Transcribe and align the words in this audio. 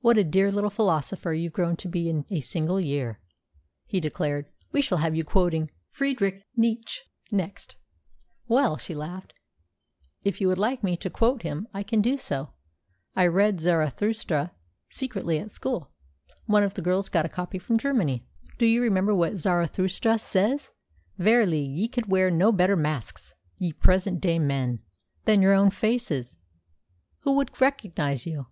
"What 0.00 0.18
a 0.18 0.24
dear 0.24 0.50
little 0.50 0.70
philosopher 0.70 1.32
you've 1.32 1.52
grown 1.52 1.76
to 1.76 1.88
be 1.88 2.08
in 2.08 2.24
a 2.32 2.40
single 2.40 2.80
year!" 2.80 3.20
he 3.86 4.00
declared. 4.00 4.50
"We 4.72 4.80
shall 4.82 4.98
have 4.98 5.14
you 5.14 5.22
quoting 5.22 5.70
Friedrich 5.88 6.42
Nietzsche 6.56 7.02
next." 7.30 7.76
"Well," 8.48 8.76
she 8.76 8.92
laughed, 8.96 9.34
"if 10.24 10.40
you 10.40 10.48
would 10.48 10.58
like 10.58 10.82
me 10.82 10.96
to 10.96 11.08
quote 11.08 11.42
him 11.42 11.68
I 11.72 11.84
can 11.84 12.02
do 12.02 12.16
so. 12.16 12.54
I 13.14 13.28
read 13.28 13.60
Zarathustra 13.60 14.50
secretly 14.90 15.38
at 15.38 15.52
school. 15.52 15.92
One 16.46 16.64
of 16.64 16.74
the 16.74 16.82
girls 16.82 17.08
got 17.08 17.24
a 17.24 17.28
copy 17.28 17.60
from 17.60 17.76
Germany. 17.76 18.26
Do 18.58 18.66
you 18.66 18.82
remember 18.82 19.14
what 19.14 19.36
Zarathustra 19.36 20.18
says: 20.18 20.72
'Verily, 21.20 21.62
ye 21.62 21.86
could 21.86 22.06
wear 22.08 22.32
no 22.32 22.50
better 22.50 22.74
masks, 22.74 23.32
ye 23.58 23.72
present 23.72 24.20
day 24.20 24.40
men, 24.40 24.82
than 25.24 25.40
your 25.40 25.52
own 25.54 25.70
faces,' 25.70 26.36
Who 27.20 27.38
could 27.38 27.60
recognise 27.60 28.26
you?" 28.26 28.46